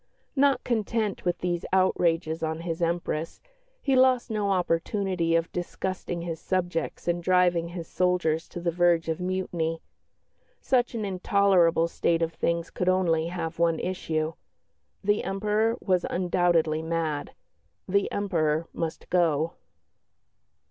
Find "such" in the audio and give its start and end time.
10.59-10.95